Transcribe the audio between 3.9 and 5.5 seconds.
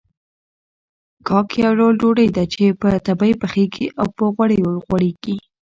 او په غوړيو غوړېږي.